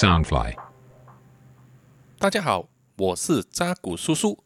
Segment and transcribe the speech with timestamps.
[0.00, 0.56] Soundfly，
[2.18, 4.42] 大家好，我是扎古叔叔。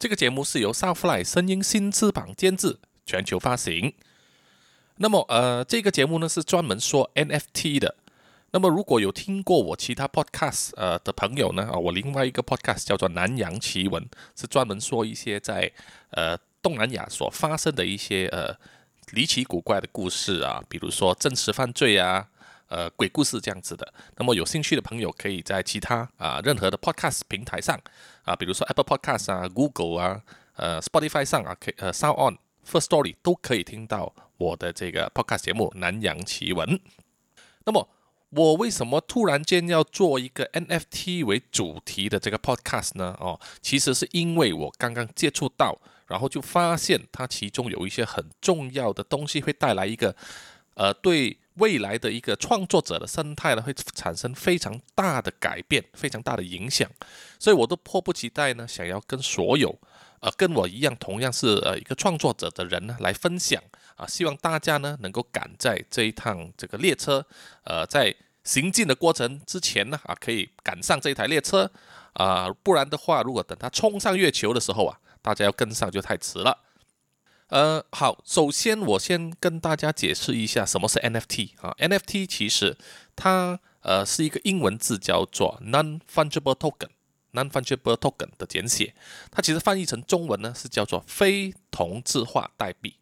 [0.00, 3.94] 这个节目是由 Soundfly 声音新翅膀监制，全球发行。
[4.96, 7.94] 那么，呃，这个节目呢是专门说 NFT 的。
[8.50, 15.70] 那么，如果有听过我其他 podcast 呃的朋友呢，啊，我另外一个 podcast 叫做南洋奇闻，是专门说一些在
[16.10, 18.52] 呃东南亚所发生的一些呃
[19.12, 22.26] 离奇古怪的故事啊，比如说真实犯罪啊。
[22.68, 23.94] 呃，鬼故事这样子的。
[24.16, 27.78] 那么有兴趣的朋友，可以在其他啊、任何的 Podcast 平台上
[28.24, 30.20] 啊，比如说 Apple Podcast 啊、Google 啊、
[30.56, 32.36] 呃 Spotify 上啊，可以呃 Sound On、
[32.68, 36.66] First Story 都可以听到我的这个 Podcast 节目《南洋奇闻》。
[37.64, 37.88] 那么
[38.30, 43.16] 我为什么突然间要做一个 NFT 为主题的这个 Podcast 呢？
[43.20, 50.16] 哦，其实是因为我刚刚接触到，然后就发现它其中有一些很重要的东西会带来一个
[50.74, 51.38] 呃对。
[51.56, 56.88] 未来的一个创作者的生态呢，会产生非常大的改变，非常大的影响，
[57.38, 59.76] 所以我都迫不及待呢，想要跟所有
[60.20, 63.62] 呃跟我一样同样是呃一个创作者的人呢来分享
[63.96, 67.24] 啊，希望大家呢能够赶在这一趟这个列车，
[67.64, 71.70] 呃，在行进的过程之前呢啊，可以赶上这一台列车
[72.12, 76.65] 啊，不然的话，如果等它冲上月球的时候啊，大家要跟上就太迟了。
[77.48, 81.72] 呃，好，首先我先跟大家解释一下什么是 NFT 啊。
[81.78, 82.76] NFT 其实
[83.14, 88.94] 它呃是一个英文字叫做 Non-Fungible Token，Non-Fungible Token 的简写。
[89.30, 92.96] 它其实翻译成中文呢是叫做非同质化代币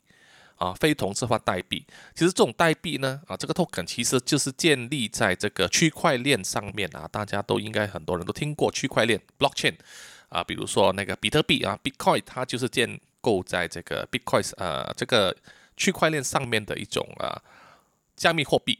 [0.56, 1.87] 啊，非同质化代币。
[2.15, 9.77] 其实这种代币呢啊，这个 token 其实就是建立在这个区块链上面啊，大家都应该很多人都听过区块链 （blockchain）
[10.28, 13.00] 啊，比如说那个比特币啊，Bitcoin 它就是建。
[13.25, 15.34] 构在这个 Bitcoin 呃这个
[15.78, 17.41] 区块链上面的一种啊
[18.14, 18.78] 加密货币，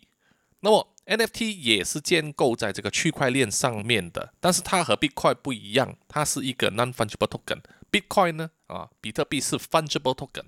[0.61, 7.61] 那么 NFT 也是建构在这个区块链上面的，但是它和 Bitcoin 不一样，它是一个 non-fungible token。
[7.91, 10.45] Bitcoin 呢啊，比特币是 fungible token。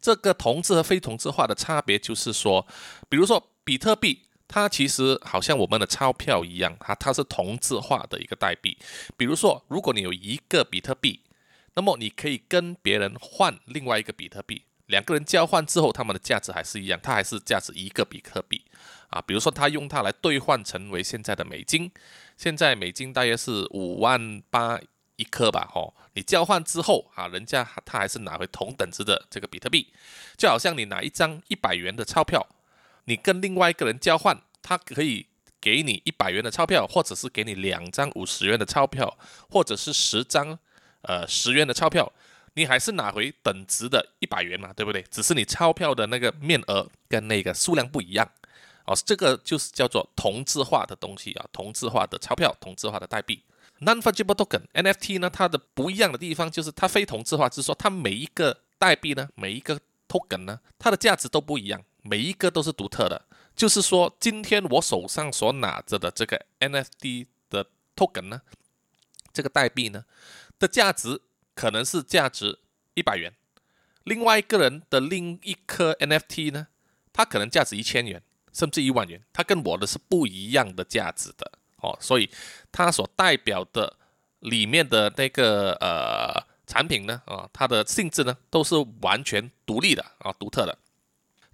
[0.00, 2.64] 这个同质和非同质化的差别就是说，
[3.08, 8.78] 比如说比特币，它其实好像我们的钞票一样，它它是同质化的一个代币。
[9.16, 11.20] 比如说，如果你有一个比特币。
[11.74, 18.62] 那么你可以跟别人换另外一个比特币，两个人交换之后，他们的价值还是一样，它还是价值一个比特币
[19.08, 19.22] 啊。
[19.22, 21.90] 比如说他用它来兑换成为现在的美金，
[22.36, 24.78] 现在美金大约是五万八
[25.16, 29.94] 一颗吧，吼，你交换之后啊，人家他还是拿回同等值的这个比特币，
[30.36, 32.46] 就好像你拿一张一百元的钞票，
[33.04, 35.26] 你跟另外一个人交换，他可以
[35.58, 39.16] 给你一百元的钞票，或者是给你两张五十元的钞票，
[39.48, 40.58] 或者是十张。
[41.02, 42.12] 呃，十元的钞票，
[42.54, 45.02] 你还是拿回等值的一百元嘛，对不对？
[45.10, 48.30] 只是你钞票的那个面额跟那个数量不一样，
[48.84, 53.42] 哦，这个就是叫做同质化的东西啊，同质化的钞票，同质化的代币。
[53.80, 63.20] Non-fungible token NFT 呢，它的不一样的地方就是它非同质化，就是说它每一个代币呢，每一个 token 呢，它的价值都不一样，每一个都是独特的。
[63.56, 68.40] 就是说，今天我手上所拿着的这个 NFT 的 token 呢，
[69.32, 70.04] 这个代币呢。
[70.62, 71.20] 的价值
[71.56, 72.60] 可能是价值
[72.94, 73.34] 一百元，
[74.04, 76.68] 另外一个人的另一颗 NFT 呢，
[77.12, 82.30] 它可能价值一千元，甚至一万元，它跟我的是不一样的价值的哦，所以
[82.70, 83.96] 它所代表的
[84.38, 90.78] 里面的那个呃产品呢，啊、它的性质呢都是完全独立的啊、独特的。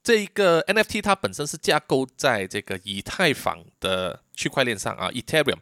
[0.03, 5.61] 这一个 NFT 它本身是架构在这个以太坊的区块链上啊，Ethereum。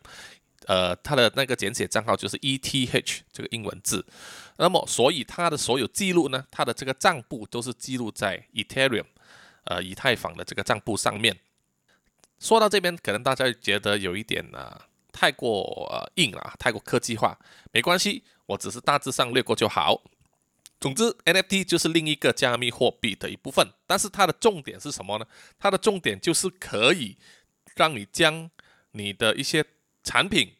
[0.66, 4.04] 呃，它的那个简写账号就是 ETH 这个英文字，
[4.59, 9.06] 那么所以它的所有记录呢，它的这个账簿都是记录在 Ethereum，
[9.65, 11.38] 呃，以太坊的这个账簿上面。
[12.38, 14.82] 说到这边，可能大家觉得有一点啊、呃，
[15.12, 17.38] 太过呃硬了，太过科技化，
[17.72, 20.03] 没关系，我只是大致上略过就好。
[20.78, 25.26] 总之，NFT 就是另一个加密货币的一部分，但是它的重点是什么呢？
[25.59, 27.17] 它的重点就是可以
[27.75, 28.50] 让你将
[28.91, 29.64] 你的一些
[30.05, 30.56] 产品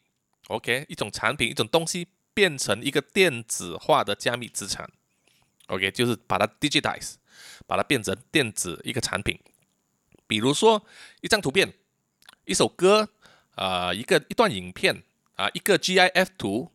[0.47, 4.89] ，OK，一种产品，一种东西变成一个电子化的加密资产
[5.67, 7.15] ，OK，就是把它 digitize，
[7.65, 9.39] 把它变成电子一个产品。
[10.27, 10.85] 比如说
[11.21, 11.73] 一张图片、
[12.45, 13.09] 一首歌，
[13.55, 15.03] 啊、一个一段影片，
[15.35, 16.71] 啊、一个 GIF 图，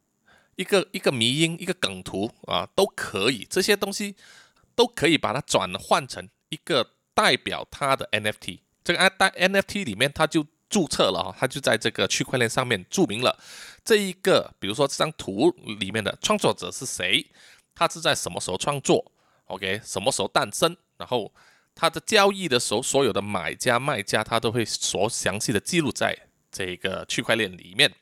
[0.57, 3.47] 一个一个迷音，一个梗图，啊、都可以。
[3.49, 4.17] 这些东西
[4.75, 8.61] 都可以把它转换成一个代表它的 NFT。
[8.83, 13.39] 这个 NFT 里面，它就注册了哈，他就在这个区块链上面注明了
[13.85, 17.31] 这一个，比如说这张图里面的创作者是谁，
[17.75, 19.13] 他是在什么时候创作
[19.49, 21.31] ，OK，什么时候诞生，然后
[21.75, 26.17] 他的交易的时候，所有的买家卖家他都会所详细的记录在
[26.51, 27.93] 这个区块链里面。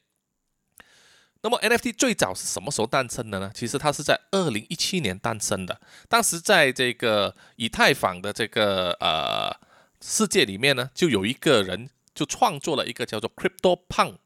[1.42, 3.50] 那么 NFT 最早是什么时候诞生的呢？
[3.54, 5.80] 其实它是在二零一七年诞生的。
[6.06, 9.50] 当时在这个以太坊的这个呃
[10.02, 14.16] 世界里面呢，就有一个人就创作了一个叫做 CryptoPunk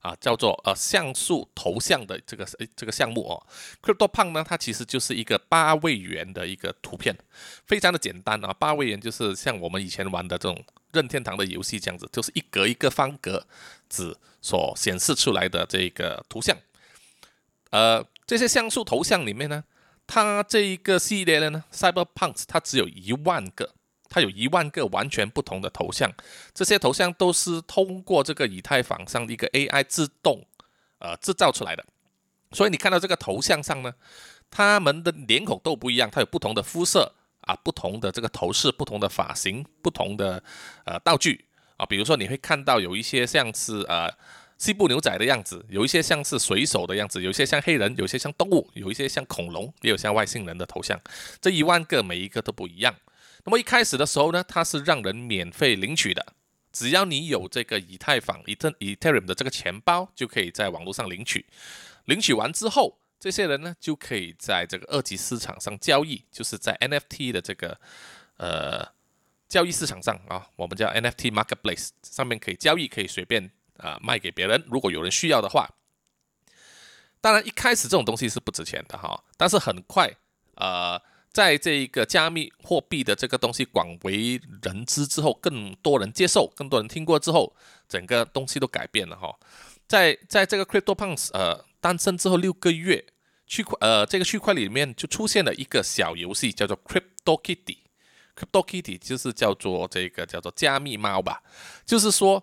[0.00, 3.46] 啊，叫做呃像素头像的这个这个项目哦。
[3.82, 7.16] CryptoPunk 呢，它其实就是一个八位元的一个图片，
[7.66, 8.52] 非常的简单啊。
[8.58, 13.46] 八位元就是像我们以前玩的这种任天堂的游戏这样子，就是一格一个方格
[13.88, 14.18] 子。
[14.42, 16.56] 所显示出来的这个图像，
[17.68, 19.62] 呃，这些像素头像里面呢，
[20.06, 23.74] 它这一个系列的呢，Cyberpunk 它只有一万个，
[24.10, 26.12] 它有一万个完全不同的头像，
[26.52, 30.44] 这些头像都是通过这个以太坊上的一个 AI 自动
[30.98, 31.82] 呃制造出来的，
[32.50, 33.94] 所以你看到这个头像上呢，
[34.50, 40.42] 他们的脸孔都不一样，它有不同的肤色啊，不同的这个头饰，不同的发型，不同的
[40.84, 41.46] 呃道具。
[41.76, 44.12] 啊，比如说你会看到有一些像是呃
[44.58, 51.00] 西部牛仔的样子，有一些像是水手的样子，有一些像黑人，有些像动物，有一些像恐龙，也有像外星人的头像。
[51.40, 52.94] 这一万个每一个都不一样。
[53.44, 56.34] 那么一开始的时候呢，它是让人免费领取的，
[56.72, 61.46] 只要你有这个以太坊、以特、以太 m 的这个钱包，就可以在网络上领取。
[62.04, 67.80] 领取完之后，这些人呢就可以在这个二级市场上交易，就是在 NFT 的这个
[68.36, 68.88] 呃。
[69.50, 74.64] 交易市场上啊，我们叫 NFT Marketplace 上面可以交易，可以随便啊卖给别人。
[74.70, 75.68] 如果有人需要的话，
[77.20, 80.08] 当然一开始这种东西是不值钱的哈，但是很快
[80.54, 81.02] 呃，
[81.32, 87.54] 在这一个加密货币的这个东西广为人知之后，更多人接受，更多人听过之后，
[87.88, 89.34] 整个东西都改变了哈。
[89.86, 93.04] 在在这个 CryptoPunks 呃诞生之后六个月，
[93.46, 97.78] 区块呃这个区块里面就出现了一个小游戏，叫做 CryptoKitty。
[98.36, 101.42] CryptoKitty 就是叫做这个叫做加密猫吧，
[101.84, 102.42] 就是说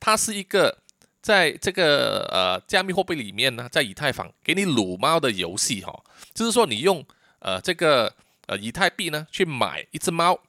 [0.00, 0.78] 它是一个
[1.22, 6.02] 在这个呃加密货币里面呢，在以太坊给你撸猫的游戏哈，
[6.34, 7.04] 就是说你用
[7.38, 8.12] 呃这个
[8.46, 10.40] 呃以太币呢去买一只猫，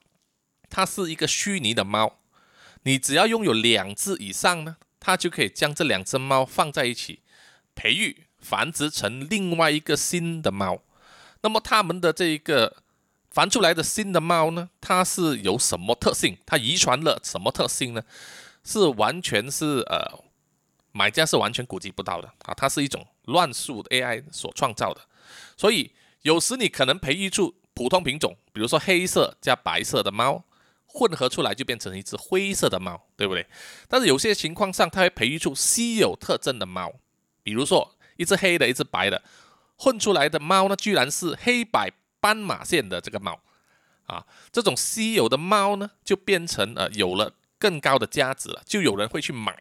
[0.69, 2.19] 它是一个虚拟的猫，
[2.83, 7.21] 你只要拥有两只以上呢，它就可以将这两只猫放在一起
[7.75, 10.81] 培育繁殖成另外一个新的猫，
[11.41, 12.83] 那么它们的这一个。
[13.29, 16.39] 繁出来的新的猫呢，它是有什么特性？
[16.43, 18.01] 它遗传了什么特性呢？
[18.63, 20.23] 是完全是呃，
[20.91, 22.53] 买家是完全估计不到的啊！
[22.55, 25.01] 它是一种乱数的 AI 所创造的，
[25.55, 25.91] 所以
[26.23, 30.43] 有时你可能培育出普通品种，比如说黑色加白色的猫
[30.87, 33.45] 混合出来就变成一只灰色的猫，对不对？
[33.87, 36.95] 但是有些情况上，它会培育出稀有特征的猫，
[37.43, 39.21] 比如说一只黑的，一只白的
[39.77, 41.91] 混出来的猫呢，居然是黑白。
[42.19, 43.39] 斑马线的这个猫
[44.07, 49.55] 啊，这种稀有的猫呢，就变成呃有了更高的价值了，就有人会去买，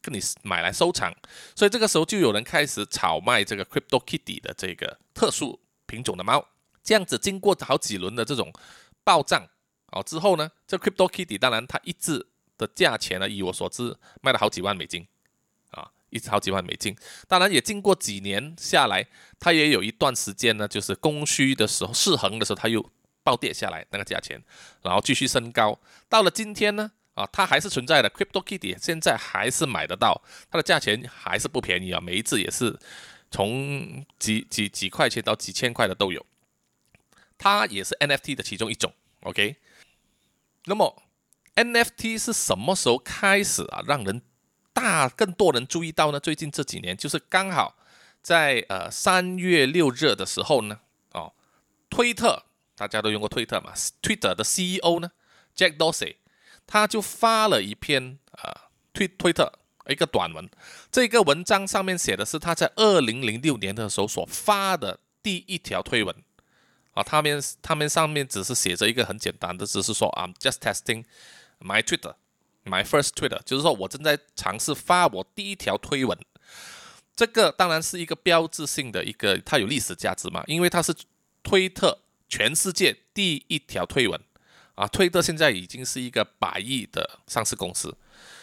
[0.00, 1.12] 跟你买来收藏，
[1.56, 6.46] 所以这个时候就有人开始炒卖这个 Crypto Kitty 的这个特殊品种的猫，
[6.86, 8.50] 这样子经过好几轮的这种
[9.04, 9.46] 暴涨
[9.86, 15.06] 啊之后呢，这 Crypto Kitty 当然它一只的价钱呢，以我所知卖了好几万美金
[15.72, 15.90] 啊。
[16.10, 16.96] 一直好几万美金，
[17.26, 19.08] 当然也经过几年下来，
[19.40, 22.92] 它也有一段时间呢，就是供需的时候失衡的时候，它又
[23.24, 24.40] 暴跌下来那个价钱，
[24.82, 25.78] 然后继续升高。
[26.08, 32.78] 到了今天呢，啊，它还是存在的，CryptoKitty 现在还是买得到，它的价钱还是不便宜啊，每一只也是
[33.32, 36.24] 从几几几块钱到几千块的都有。
[37.38, 39.56] 它也是 NFT 的其中一种，OK。
[40.64, 41.02] 那么
[41.54, 44.22] NFT 是什么时候开始啊，让人？
[44.78, 47.78] 大更多人注意到呢，最近这几年就是刚好
[48.20, 50.80] 在呃三月六日的时候呢，
[51.12, 51.32] 哦，
[51.88, 55.12] 推特大家都用过推特嘛，Twitter 的 CEO 呢
[55.56, 56.16] ，Jack Dorsey，
[56.66, 58.52] 他就发了一篇呃
[58.92, 59.50] 推推特
[59.86, 60.46] 一个短文，
[60.92, 66.14] 这个文章上面写的是他在二零零六年的时候所发的第一条推文，
[66.96, 71.04] 啊，他们他们上面只是写着一个很简单的，只是说 I'm just testing
[71.60, 72.14] my Twitter。
[72.68, 76.18] My first Twitter，就是说我正在尝试发我第一条推文，
[77.14, 80.92] 这个当然是一个标志性的一个，它有历史价值嘛，因为它是
[81.44, 81.96] 推特
[82.28, 84.20] 全世界第一条推文
[84.74, 84.84] 啊。
[84.88, 87.96] 推特现在已经是一个百亿的上市公司，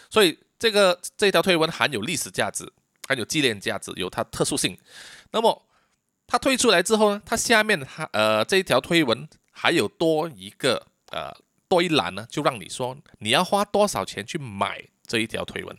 [0.09, 2.71] 所以这个这条推文含有历史价值，
[3.09, 4.77] 含有纪念价值，有它特殊性。
[5.31, 5.65] 那么
[6.27, 11.35] 它推出来之后呢，它下面他呃这一条推文还有多一个呃。
[11.69, 15.75] 多一栏呢，就让你说你要花多少钱去买这一条推文。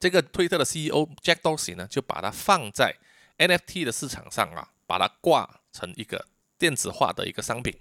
[0.00, 2.96] 这个推特的 CEO Jack Dorsey 呢，就把它放在
[3.38, 6.26] NFT 的市场上啊，把它挂成一个
[6.58, 7.72] 电子化的一个商品，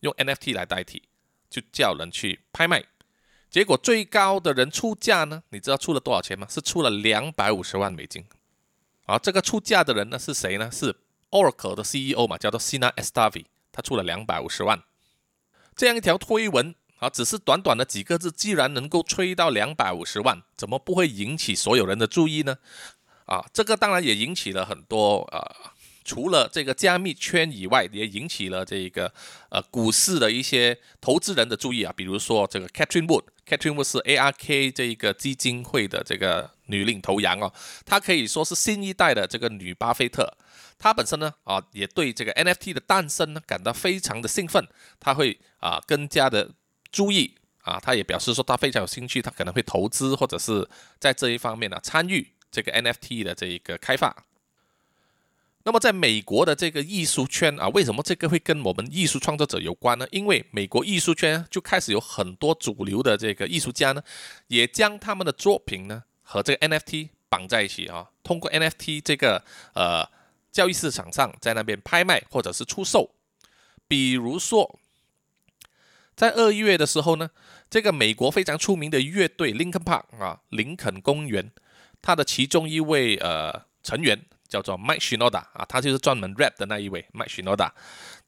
[0.00, 1.04] 用 NFT 来代替，
[1.48, 2.84] 就叫人去拍卖。
[3.48, 6.46] 结果最高的人出价呢，你知道出了多少钱吗？
[6.50, 8.26] 是出了两百五十万美金。
[9.06, 10.70] 啊，这个出价的人呢是谁呢？
[10.70, 10.94] 是
[11.30, 14.82] Oracle 的 CEO 嘛，叫做 Sina Estavi，他出了两百五十万。
[15.74, 22.58] 这样一条推文啊，只是短短的几个字，既然能够吹到两百五十万，怎么不会引起所有人的注意呢？
[23.26, 25.72] 啊，这个当然也引起了很多呃。
[26.04, 29.14] 除了这个加密圈以外，也引起了这个
[29.50, 37.52] 呃股市的一些投资人的注意啊，比如说这个 Catherine Wood，Catherine Wood 是 ARK 这一个基金会的这个女领头羊哦，
[37.84, 40.36] 她可以说是新一代的这个女巴菲特。
[40.78, 44.66] 她本身呢啊也对这个 NFT 的诞生呢感到非常的兴奋，
[44.98, 46.50] 她会啊更加的
[46.90, 54.24] 注意啊，她也表示说她非常有兴趣，她可能会投资或者是在这一方面呢参与这个 NFT 的这一个开发。
[55.64, 60.04] 那么，在美国的这个艺术圈啊，为什么这个会跟我们艺术创作者有关呢？
[60.10, 64.02] 因为美国艺术圈就开始有很多主流的这个艺术家呢，
[64.48, 66.02] 也将他们的作品呢
[66.32, 70.08] 和这个 NFT 绑在一起啊，通过 NFT 这个呃
[70.50, 73.14] 交易市场上在那边拍卖或者是出售。
[73.86, 74.78] 比如说，
[76.16, 77.30] 在二月的时候呢，
[77.68, 81.52] 这个美国非常出名的乐队 Linkin Park 啊，林肯公园，
[82.00, 84.24] 他的其中一位呃成员。
[84.48, 87.70] 叫做 Mike Shinoda 啊，他就是专门 rap 的那一位 Mike Shinoda。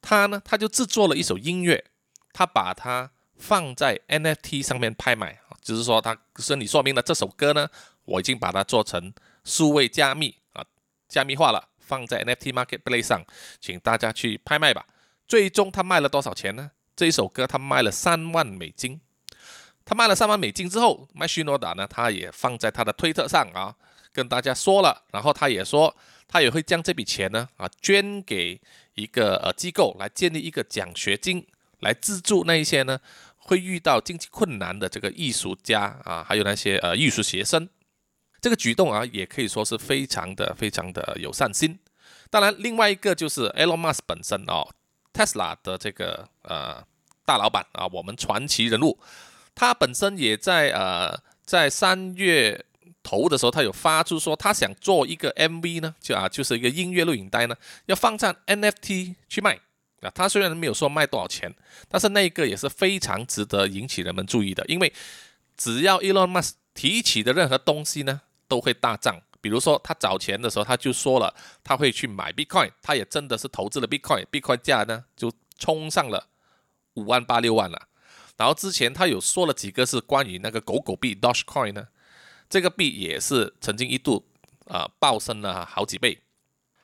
[0.01, 1.85] 他呢，他就制作了一首音乐，
[2.33, 7.69] 他把它放在 NFT 上面拍卖，就是说他跟你说明了这首歌呢，
[8.05, 9.13] 我已经把它做成
[9.45, 10.65] 数位加密啊，
[11.09, 13.25] 加密化了，放在 NFT Marketplace 上，
[13.61, 14.87] 请大家去拍卖吧。
[15.27, 16.71] 最终他卖了多少钱呢？
[16.95, 19.01] 这一首歌他卖了三万美金。
[19.85, 23.75] 他卖了三万美金之后，Mike Shinoda 呢，他也放在他的推特上啊，
[24.13, 25.97] 跟大家说了，然后他也说。
[26.27, 28.61] 他也会将这笔钱呢啊捐给
[28.95, 31.47] 一个呃机构来建立一个奖学金，
[31.81, 32.99] 来资助那一些呢
[33.37, 37.69] 会遇到经济困难的这个艺术家啊，还有那些呃艺术学生。
[38.45, 41.79] 这个举动啊也可以说是非常的非常的有善心。
[42.29, 44.69] 当然，另外一个就是 Elon Musk 本身哦
[45.15, 46.85] ，Tesla 的这个呃
[47.25, 48.99] 大老板啊，我们传奇人物，
[49.55, 52.63] 他本身也在呃在三月。
[53.03, 59.61] 头的时候，他有发出说他想做一个 MV 呢，就啊就是一个音乐录影带呢，要放上 NFT 去卖
[60.01, 60.11] 啊。
[60.15, 61.55] 他虽然没有说卖多少钱，
[61.87, 64.91] 但是那个也是非常值得引起人们注意的，因为
[65.55, 68.23] 只要 Elon Musk 提起的任何东西呢，
[68.55, 69.21] 都会大涨。
[69.41, 71.35] 比如说他早前的时候他就说了
[71.65, 76.29] 他会去买 Bitcoin，他也真的是投资了 Bitcoin，Bitcoin 价呢就冲上了
[76.95, 77.89] 五万八六万了。
[78.37, 81.89] 然后之前他有说了几个是关于那个狗狗币 Dogecoin 呢。
[82.49, 84.25] 这个币也是曾经一度
[84.67, 86.21] 啊暴升了好几倍，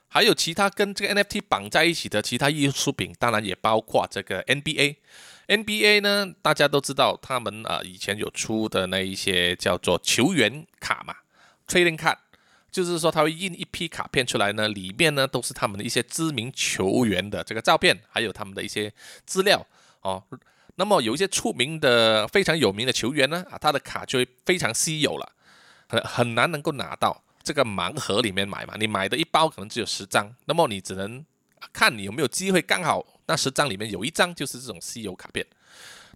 [0.09, 4.97] 还有其他跟这个 NFT 绑在一起的其他艺术品，当然也包括这个 NBA。
[5.47, 11.15] NBA 呢，大家都知道他们啊以前有出的那一些叫做球员卡嘛
[11.71, 12.17] ，Trading Card，
[12.73, 18.93] 就是说他会印一批卡片出来呢，里面呢都是他们的一些知名球员的这个照片，还有他们的一些
[19.25, 19.65] 资料
[20.03, 20.23] 哦。
[20.77, 25.33] 那么有一些出名的、非常有名的球员呢，啊，他的卡就会非常稀有了。
[25.89, 31.25] 很很难能够拿到这个盲盒里面买嘛，你买的一包可能只有十张，那么你只能
[31.73, 35.45] 看你有没有机会，刚好那十张里面有一张就是这种稀有卡片，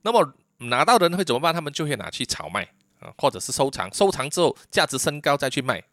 [0.02, 1.52] 那么拿到的人会怎么办？
[1.52, 2.66] 他们就会拿去炒卖
[3.04, 5.84] 啊，或者是收藏，收藏之后价值升高再去卖，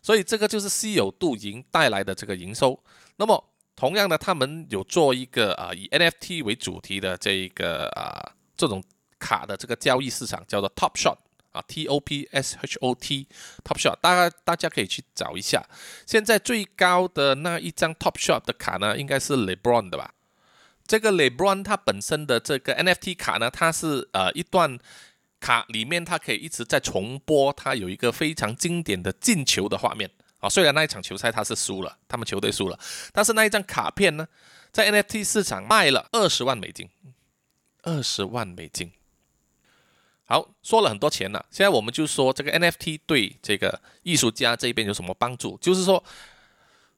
[0.00, 2.80] 所以这个就是稀有度营带来的这个营收。
[3.16, 8.84] 那么同样的，他们有做一个啊以 NFT 为主题的这一个啊这种
[9.18, 11.16] 卡的这个交易市场，叫做 Top Shot。
[11.52, 15.60] 啊，T O P S H O T，Top Shot，大家大家可以去找一下。
[16.06, 20.14] 现在最高的那一张 Top Shot 的卡呢，应该是 LeBron 的吧？
[20.86, 24.78] 这个 LeBron 它本身的这个 NFT 卡呢，它是呃一段
[25.40, 30.48] 卡里面它可以一直在重播，它有一个非常经典的进球的画面啊。
[30.48, 32.78] 虽然那一场球赛它是输了，他们球队输了，
[33.12, 34.28] 但是那一张卡片呢，
[34.70, 36.88] 在 NFT 市场卖了二十万美金，
[37.82, 38.92] 二十万美金。
[40.26, 45.58] 好，说了很多钱了，现在我们就说这个 NFT 对这个艺术家这边有什么帮助？
[45.60, 46.04] 就是说，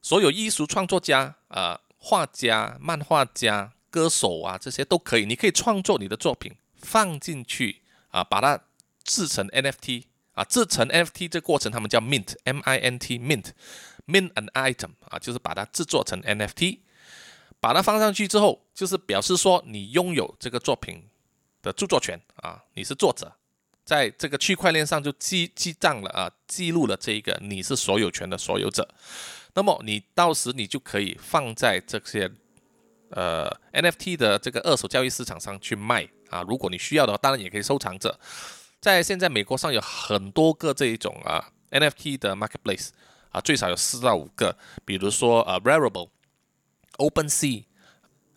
[0.03, 7.81] 所有艺术创作家、呃，画家、漫画家、歌手啊，这些都可以，你可以创作你的作品放进去
[8.13, 8.57] 啊，把它
[9.03, 16.79] 制成 NFT 啊，制成 NFT 这过程他们叫 mint，M-I-N-T，mint，mint an item 啊，就是把它制作成 NFT，
[17.59, 21.09] 把它放上去之后，就是表示说你拥有这个作品。
[21.63, 23.33] 的著作权啊，你是作者，
[23.85, 28.85] 在这个区块链上就记记账了啊，记录了这一个你是所有权的所有者。
[29.53, 32.29] 那么你到时你就可以放在这些
[33.11, 36.43] 呃 NFT 的这个二手交易市场上去卖啊。
[36.47, 38.19] 如果你需要的话，当然也可以收藏着。
[38.81, 42.89] 在现在美国上有很多个这一种啊 NFT 的 marketplace
[43.29, 46.09] 啊，最少有四到五个，比如说呃 Rarible、
[46.97, 47.63] OpenSea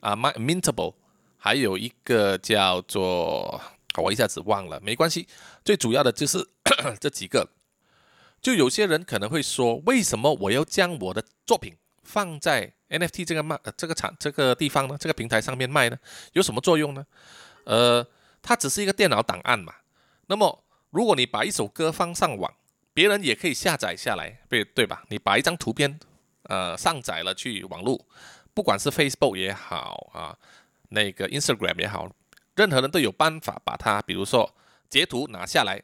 [0.00, 0.94] 啊 Mintable，
[1.36, 3.60] 还有一个叫做
[3.96, 5.26] 我一下子忘了，没关系，
[5.64, 6.46] 最主要的就是
[7.00, 7.48] 这几个。
[8.40, 11.74] 就有些人可能会说，为什么我要将我的作品
[12.04, 14.96] 放在 NFT 这个卖这个产这个地方呢？
[15.00, 15.98] 这个平台上面卖呢？
[16.34, 17.04] 有什么作用呢？
[17.66, 18.06] 呃，
[18.40, 19.74] 它只是一个电脑档案嘛。
[20.26, 22.52] 那么如果你把一首歌放上网，
[22.94, 25.04] 别人也可以下载下来，对对吧？
[25.08, 26.00] 你把一张图片
[26.44, 28.06] 呃上载了去网络，
[28.54, 30.36] 不管是 Facebook 也好啊，
[30.88, 32.10] 那个 Instagram 也好，
[32.54, 34.54] 任何人都有办法把它，比如说
[34.88, 35.82] 截图拿下来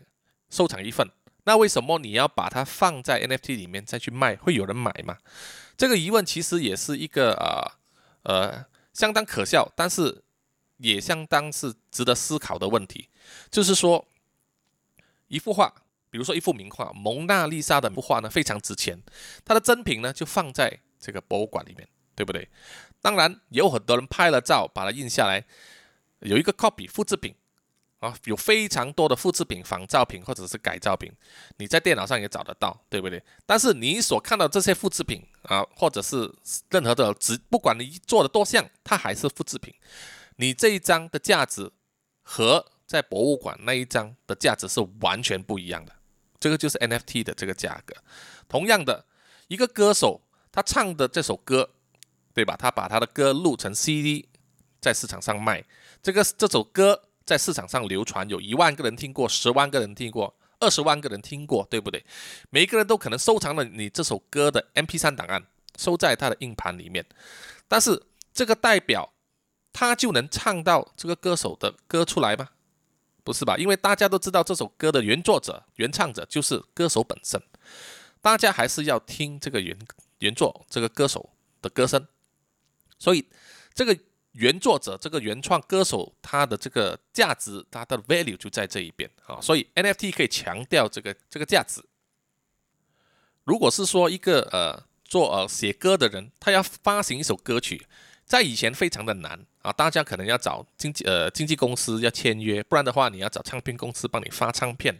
[0.48, 1.06] 收藏一份。
[1.44, 4.36] 那为什么你要把它放在 NFT 里面再去卖？
[4.36, 5.18] 会有人买吗？
[5.76, 10.22] 这个疑问其实也是一个呃呃相当可笑，但是
[10.82, 13.08] 也相当是值得思考的问题。
[13.50, 14.06] 就是说，
[15.28, 15.72] 一幅画，
[16.10, 19.00] 比如说一幅名画《蒙娜丽莎》的幅画呢，非常值钱，
[19.44, 22.48] 它的真品呢就放在这个博物馆里面，对不对？
[23.00, 25.44] 当然，有很多人拍了照，把它印下来，
[26.20, 27.34] 有一个 copy 复制品。
[28.02, 31.08] 啊，有非常多的复制品、仿造品或者是改造品，
[31.58, 33.22] 你在电脑上也找得到，对不对？
[33.46, 36.28] 但是你所看到这些复制品啊，或者是
[36.70, 39.72] 任何的只不管你做的多像，它还是复制品。
[40.36, 41.70] 你这一张的价值
[42.22, 45.92] 和在博物馆那一张的价值是完全不一样的。
[46.38, 47.94] 这个就是 NFT 的这个价格。
[48.48, 49.06] 同样的，
[49.48, 51.70] 一个歌手他唱的这首歌，
[52.34, 52.56] 对吧？
[52.56, 54.28] 他把他的歌录成 CD，
[54.80, 55.64] 在市场上卖，
[56.02, 57.04] 这个这首歌。
[57.24, 62.04] 在市场上流传，有一万个人听过，十万个人听过，二十万个人听过，对不对？
[62.50, 65.46] 每一个人都可能收藏了你这首歌的 MP3 档案，
[65.78, 67.06] 收在他的硬盘里面。
[67.68, 68.02] 但是
[68.34, 69.14] 这个代表
[69.72, 72.50] 他就能唱到这个歌手的歌出来吗？
[73.24, 73.56] 不是吧？
[73.56, 77.42] 因为大家都知道这首歌的原作者、原唱者就是歌手本身，
[78.20, 79.78] 大家还是要听这个原
[80.18, 81.30] 原作这个歌手
[81.60, 82.06] 的歌声。
[82.98, 83.28] 所以
[83.74, 83.98] 这个。
[84.34, 91.82] 原作者这个原创歌手，他的这个价值，他的 value 就在这一边啊，所以 NFT 可以强调这个这个价值。
[93.44, 97.86] 如果是说一个呃做呃写歌的人，他要发行一首歌曲，
[98.32, 104.98] 在以前非常的难啊，大家可能要找经纪呃经纪公司要签约，不然的话你要找唱片公司帮你发唱片，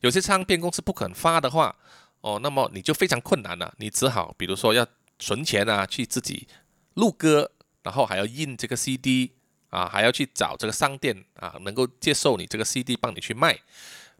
[0.00, 1.76] 有些唱片公司不肯发的话，
[2.22, 4.84] 哦，那么你就非常困难了，你只好比如说要
[5.16, 6.48] 存钱啊，去自己
[6.94, 7.52] 录歌。
[7.84, 9.32] 然后还要印这个 CD
[9.68, 13.58] 啊，还要去找这个商店啊，能够接受你这个 CD 帮你去卖，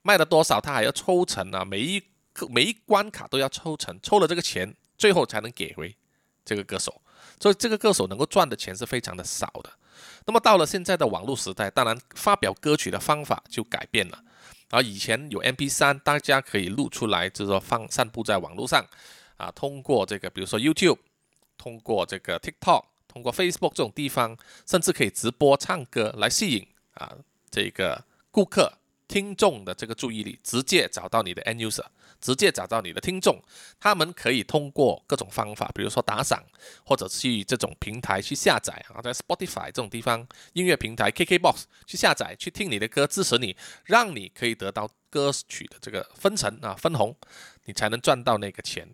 [0.03, 2.01] 卖了多少他还要抽成啊，每一
[2.33, 5.97] 个每一关卡都要抽成，抽了这个钱，最后才能给回
[6.45, 7.01] 这个歌手，
[7.43, 9.71] 所以这个歌手能够赚的钱是非常的少的。
[10.25, 14.23] 那么到了现在的网络时代，当然发表歌曲的方法就改变了，
[14.71, 18.87] 啊以前有 MP3，大家可以录出来，就是说放散布在网络上
[19.37, 20.99] 啊，通过这个比如说 YouTube，
[21.59, 22.85] 通过这个 TikTok。
[23.09, 24.35] 通过 Facebook 这种地方，
[24.67, 27.15] 甚至可以直播唱歌来吸引啊
[27.51, 28.73] 这个顾客
[29.09, 31.85] 听众的这个注意力，直接找到你的 end user，
[32.21, 33.43] 直接找到你的听众。
[33.79, 36.43] 他们可以通过各种方法，比如说打赏，
[36.85, 47.17] 或者去这种平台去下载啊，在 Spotify 这种地方音乐平台 KKBox 去下载，去听你的歌，支持你，让你可以得到歌曲的这个分成啊分红，
[47.65, 48.89] 你才能赚到那个钱。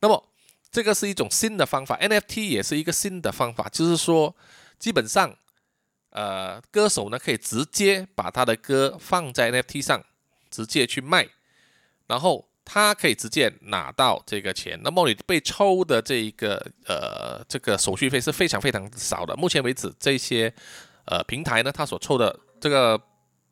[0.00, 0.28] 那么。
[0.68, 4.36] 这个是一种新的方法，NFT 也是一个新的方法，就是说，
[4.78, 5.34] 基本上，
[6.10, 10.04] 呃，歌手呢可以直接把他的歌放在 NFT 上，
[10.50, 11.28] 直接去卖，
[12.06, 14.80] 然后他可以直接拿到这个钱。
[14.82, 19.36] 那么你被抽的这一个呃这个手续费是非常非常少的。
[19.36, 20.52] 目前为止，这些
[21.04, 23.00] 呃平台呢，他所抽的这个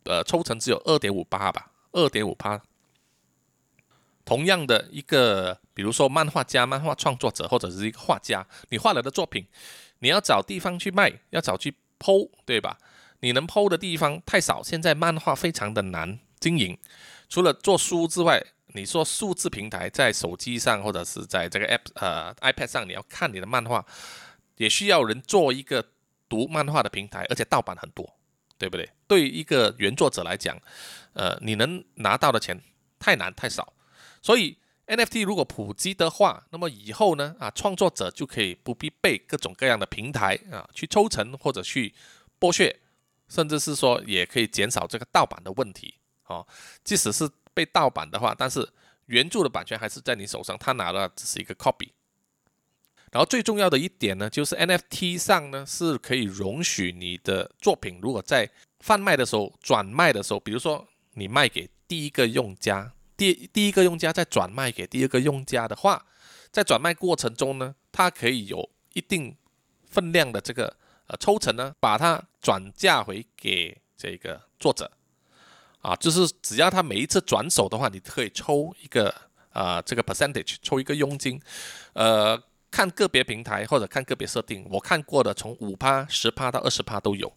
[0.04, 2.60] 呃抽成只有二点五八吧，二点五八。
[4.24, 9.46] 同样的一个，比如说漫画家、漫画创作者或者是一个画家，你画了的作品，
[9.98, 12.76] 你要找地方去卖，要找去剖对吧？
[13.20, 16.78] 你能剖的地方太少，现在漫画非常的难经营。
[17.30, 23.82] 除了做书之外，你说数字平台在手机上或者是在这个 App 呃 iPad 上，你要看你的漫画，
[24.56, 25.82] 也需要人做一个
[26.28, 28.14] 读漫画的平台，而且盗版很多，
[28.58, 28.90] 对不对？
[29.08, 30.60] 对一个原作者来讲，
[31.14, 32.60] 呃，你能拿到的钱
[32.98, 33.72] 太难太少。
[34.20, 41.94] 所以 NFT 如果普及的话，那么以后呢啊，创作者就可以不必被各种各样的平台啊去抽成或者去
[42.38, 42.76] 剥削，
[43.28, 45.94] 甚至是说也可以减少这个盗版的问题
[46.26, 46.46] 哦。
[46.84, 48.68] 即使是被盗版的话，但是
[49.06, 51.88] 原著的版权还是在你手上，他拿的只是一个 copy。
[53.10, 60.86] 然后最重要的一点呢，就是 NFT 上呢是可以容许你的作品如果在贩卖的时候、转卖的时候，比如说。
[61.16, 66.04] 你卖给第一个用家，第第一个用家再转卖给第二个用家的话，
[66.50, 69.36] 在转卖过程中呢，它可以有一定
[69.86, 74.90] 分量的这个呃抽成呢，把它转嫁回给这个作者，
[75.80, 79.14] 啊，就是只要他每一次转手的话，你可以抽一个
[79.52, 81.40] 啊、这个 percentage，抽一个佣金，
[81.92, 82.36] 呃，
[82.72, 87.32] 看个别平台或者看个别设定，我看过的从五趴、十趴到二十趴都有。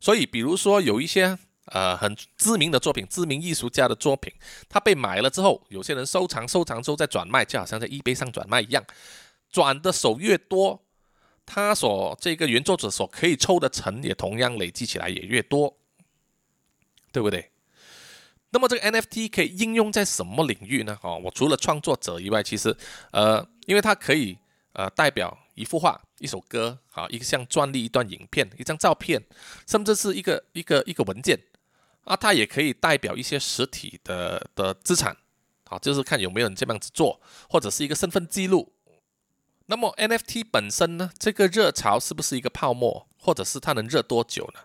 [0.00, 1.38] 所以，比如说有一些
[1.72, 4.32] 呃很知名的作品，知名艺术家的作品，
[4.68, 8.84] 他被买了之后，有些人收藏，收藏之后再转卖，就好像在 eBay 上转卖一样，
[9.50, 10.82] 转的手越多，
[11.46, 15.76] 他所这个原作者所可以抽的成也同样累积起来也越多，
[17.12, 17.50] 对不对？
[18.50, 20.98] 那么这个 NFT 可以应用在什么领域呢？
[21.02, 22.74] 哦，我除了创作者以外，其实
[23.12, 24.38] 呃，因为它可以
[24.72, 25.36] 呃代表。
[25.58, 29.20] 一幅画、一首歌、啊，一项专利、一段影片、一张照片，
[29.66, 31.36] 甚至是一个一个一个文件，
[32.08, 35.16] 啊，它也可以代表一些实体的的资产，
[35.64, 38.72] 啊，就是看有没有人这样子做，或者是一个身份记录。
[39.66, 44.60] 那么 NFT 本身呢，这个热潮是不是一个泡沫，或者是它能热多久呢？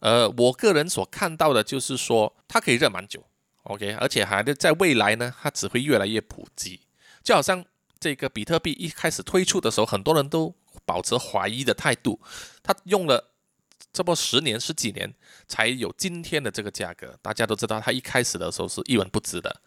[0.00, 3.22] 呃，我个人所看到的就是说，它可以热蛮久
[3.64, 6.80] ，OK，而且还在未来呢，它只会越来越普及，
[7.22, 7.64] 就好像。
[8.00, 12.20] 这个比特币一开始推出的时候，很多人都保持怀疑的态度。
[12.62, 13.32] 它用了
[13.94, 15.14] 这么十年、十几年，
[15.46, 17.16] 才有今天的这个价格。
[17.22, 19.62] 大家都知道，它一开始的时候是一文不值的。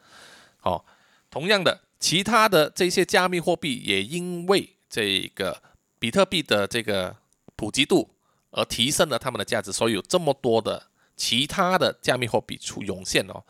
[0.62, 0.84] 哦，
[1.32, 5.64] 同样的，其他的这些加密货币也因为这个
[5.98, 7.16] 比特币的这个
[7.56, 8.14] 普及度
[8.52, 13.42] 而提升了他们的价值，所以有这么多的其他的加密货币出涌现哦。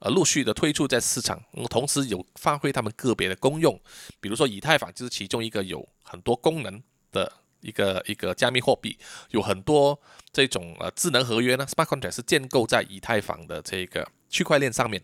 [0.00, 3.78] 呃，陆续的推出在市场，同时有发挥他们个别的功用，
[4.18, 8.98] 比如说以太坊就是其中一个有很多功能的一个一个加密货币，
[9.30, 10.00] 有很多
[10.32, 15.02] 这种呃智能合约呢，smart contract 是建构在以太坊的这个区块链上面，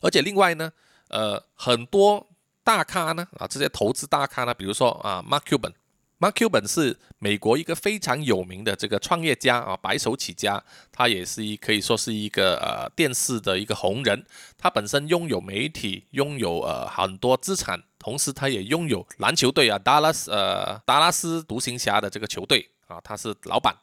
[0.00, 0.72] 而且另外呢，
[1.08, 2.30] 呃，很多
[2.64, 5.72] 大咖呢啊，这些投资大咖呢，比如说啊，Mark Cuban。
[6.18, 14.24] Mark Cuban 是美国一个非常有名的这个创业家啊，白手起家，他也是一可以说是一个呃电视的一个红人。
[14.56, 23.74] 他本身拥有媒体，拥有呃很多资产，同时他也拥有篮球队啊，达拉斯呃达拉斯独行侠的这个球队啊，他是老板。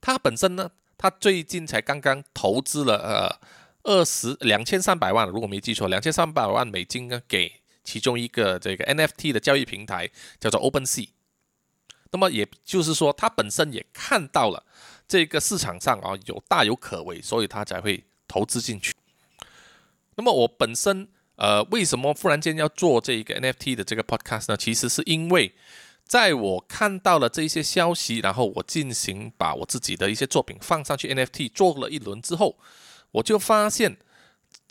[0.00, 3.40] 他本身呢，他最近才刚刚投资了呃
[3.82, 11.08] 二十两千三百万，如果没记错，两千三百万美金呢，给其中一个这个 NFT 的交易平台，叫做 OpenSea。
[12.12, 14.64] 那么也就是说，他本身也看到了
[15.08, 18.94] 这个市场上啊有大有可为，所以他才会投资进去。
[20.14, 24.56] 那么我本身呃为什么忽然间要做这一个 NFT 的这个 podcast 呢？
[24.56, 25.54] 其实是因为
[26.04, 32.58] 在我看到了这一些消息，然后我进行把我自己的一些作品放上去 NFT 做了一轮之后，
[33.12, 33.96] 我就发现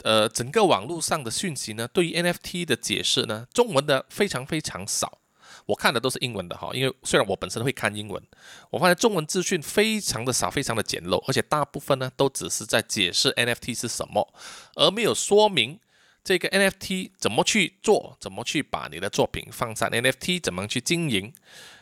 [0.04, 5.20] 呃整个网络上的讯息呢，对于 NFT 的解释呢，中文的非常非常少。
[5.68, 8.24] 我看的都是英文的哈，因为虽然我本身会看英文，
[8.70, 14.34] 我发现中文资讯非常的少，非常的简陋，而且大部分呢都只是在解释 NFT 是什么，
[14.76, 15.78] 而没有说明
[16.28, 21.34] 这个 NFT 怎么去做，怎么去把你的作品放上 NFT，怎么去经营。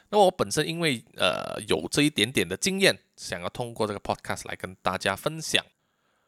[0.09, 5.65] 那我本身因为呃有这一点点的经验，想要通过这个 podcast 来跟大家分享。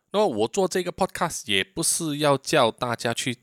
[0.10, 3.38] 那么我做这个 podcast 也不是要叫大家去。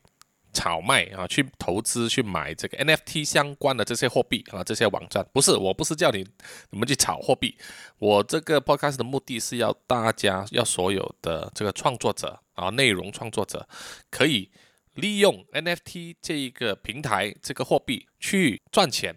[0.57, 6.25] 炒卖啊，去投资去买这个 NFT 相关的这些货币啊，这些网站不是，我不是叫你
[6.71, 7.59] 你们去炒货币。
[7.99, 13.69] 我这个 podcast 的目的是要大家，要所有的这个创作者啊，内容创作者
[14.11, 14.49] 可以
[14.95, 19.17] 利用 NFT 这一个平台，这个货币去赚钱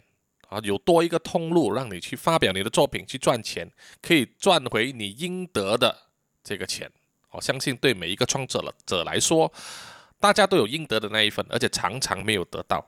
[0.49, 6.09] 啊，有多一个通路让你去发表你的作品去赚钱，可以赚回你应得的
[6.43, 6.91] 这个钱。
[7.31, 9.51] 我相信对每一个创作者来说。
[10.19, 12.83] 大家都有应得的那一份，而且常常没有得到。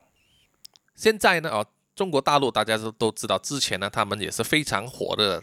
[0.96, 1.64] 现在呢，哦，
[1.96, 5.40] 中国大陆大家都都知道，之前呢，他们也是非常火的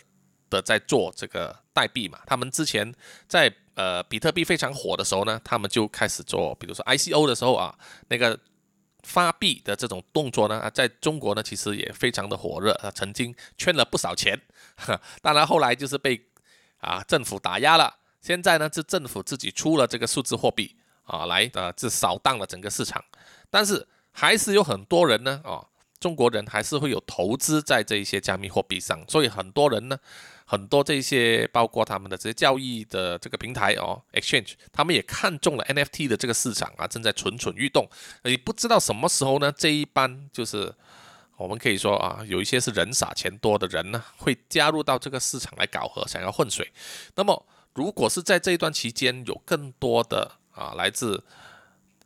[0.50, 2.18] 的在做这个代币嘛。
[2.26, 2.92] 他们之前
[3.28, 7.72] 在呃比特币非常火的时候呢，他们就开始做，比如说 ICO 的时候啊，
[8.08, 8.36] 那个
[9.04, 14.36] 发币的这种动作呢，在中国呢其实也非常的火热啊，曾经圈了不少钱。
[15.22, 16.20] 当然后来就是被
[16.78, 17.94] 啊政府打压了。
[18.20, 20.76] 现在呢，是政府自己出了这个数字货币。
[21.06, 23.00] 啊，来，呃，就扫荡了整个市场，
[23.48, 25.62] 但是还是有很多人呢，啊，
[26.00, 29.96] 中国人还是会有投资在这一些加密货币上，所以很多人呢，
[30.46, 37.86] 很多这些包括他们的这些交易的这个平台哦，exchange，他们也看中了 NFT 的这个市场啊，正在蠢蠢欲动，
[38.22, 40.72] 也不知道什么时候呢，这一班就是
[41.36, 46.72] 我们可以说啊，有一些是人傻钱多的人呢，会加入到这个市场来搞和，想要混水，
[47.16, 47.46] 那么。
[47.74, 51.22] 如果是在这一段期间有更多的啊来自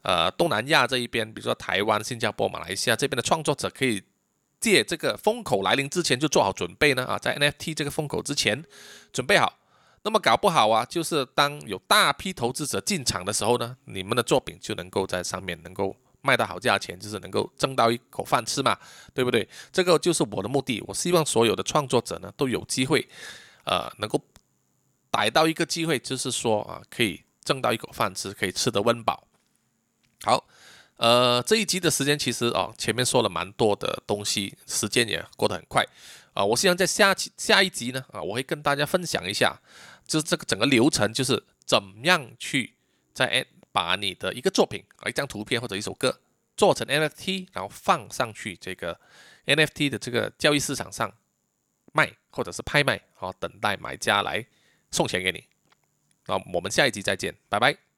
[0.02, 4.02] 呃东南亚这一边，比如说台湾、新加坡、马来西亚这边的创作者，可以
[4.60, 8.64] 借这个风口来临之前就做好准备呢啊，在 NFT 这个风口之前
[9.12, 9.58] 准备好，
[10.02, 18.78] 那么搞不好啊，就是当有大批投资者进场的时候呢，你们的作品就能够在上面能够卖到好价钱，就是能够挣到一口饭吃嘛，
[19.14, 19.48] 对不对？
[19.72, 23.08] 这个就是我的目的，我希望所有的创作者呢都有机会，
[23.64, 24.22] 呃，能够。
[25.12, 29.26] 逮到一个机会，就是说啊，可以挣到一口饭吃，可以吃得温饱。
[30.22, 30.46] 好，
[31.00, 35.82] 呃，这一集的时间其实哦，前面说了蛮多的东西，时间也过得很快
[36.34, 36.44] 啊。
[36.44, 39.58] 我希望在下期下一集呢啊，我会跟大家分享一下，
[40.06, 42.74] 就是这个整个流程，就是怎么样去
[43.14, 46.20] 在把你的一个作品啊，一张图片或者一首歌
[46.54, 49.00] 做成 NFT，然后放上去这个
[49.46, 51.10] NFT 的这个交易市场上
[51.94, 54.44] 卖，或者是拍卖，好，等待买家来。
[54.90, 55.44] 送钱给你，
[56.26, 57.89] 那我们下一集再见，拜拜。